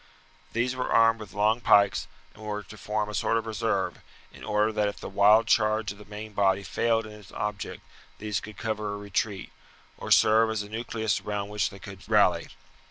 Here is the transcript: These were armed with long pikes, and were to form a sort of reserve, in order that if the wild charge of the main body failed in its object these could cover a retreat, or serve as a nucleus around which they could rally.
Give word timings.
These 0.53 0.75
were 0.75 0.91
armed 0.91 1.19
with 1.19 1.31
long 1.35 1.59
pikes, 1.61 2.07
and 2.33 2.41
were 2.43 2.63
to 2.63 2.75
form 2.75 3.07
a 3.07 3.13
sort 3.13 3.37
of 3.37 3.45
reserve, 3.45 3.99
in 4.33 4.43
order 4.43 4.71
that 4.71 4.87
if 4.87 4.99
the 4.99 5.07
wild 5.07 5.45
charge 5.45 5.91
of 5.91 5.99
the 5.99 6.05
main 6.05 6.33
body 6.33 6.63
failed 6.63 7.05
in 7.05 7.11
its 7.11 7.31
object 7.33 7.83
these 8.17 8.39
could 8.39 8.57
cover 8.57 8.95
a 8.95 8.97
retreat, 8.97 9.51
or 9.99 10.09
serve 10.09 10.49
as 10.49 10.63
a 10.63 10.69
nucleus 10.69 11.21
around 11.21 11.49
which 11.49 11.69
they 11.69 11.77
could 11.77 12.09
rally. 12.09 12.47